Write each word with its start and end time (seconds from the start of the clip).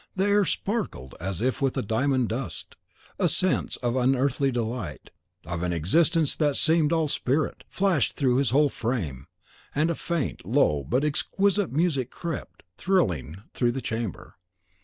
The 0.15 0.25
air 0.25 0.45
sparkled 0.45 1.13
as 1.19 1.41
if 1.41 1.61
with 1.61 1.77
a 1.77 1.83
diamond 1.83 2.29
dust. 2.29 2.75
A 3.19 3.29
sense 3.29 3.75
of 3.83 3.95
unearthly 3.95 4.51
delight, 4.51 5.11
of 5.45 5.61
an 5.61 5.71
existence 5.71 6.35
that 6.37 6.55
seemed 6.55 6.91
all 6.91 7.07
spirit, 7.07 7.63
flashed 7.69 8.15
through 8.15 8.37
his 8.37 8.49
whole 8.49 8.69
frame; 8.69 9.27
and 9.75 9.91
a 9.91 9.93
faint, 9.93 10.43
low, 10.43 10.83
but 10.83 11.03
exquisite 11.05 11.71
music 11.71 12.09
crept, 12.09 12.63
thrilling, 12.77 13.43
through 13.53 13.73
the 13.73 13.79
chamber. 13.81 14.37